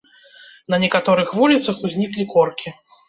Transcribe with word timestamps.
На 0.73 0.79
некаторых 0.85 1.35
вуліцах 1.41 1.85
узніклі 1.91 2.27
коркі. 2.33 2.75